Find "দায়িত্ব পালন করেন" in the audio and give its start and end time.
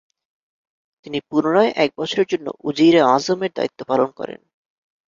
3.55-4.39